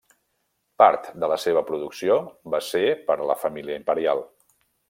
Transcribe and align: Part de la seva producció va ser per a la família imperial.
Part 0.81 1.09
de 1.25 1.29
la 1.33 1.37
seva 1.43 1.63
producció 1.69 2.17
va 2.57 2.63
ser 2.71 2.83
per 3.11 3.19
a 3.21 3.31
la 3.33 3.39
família 3.47 3.81
imperial. 3.83 4.29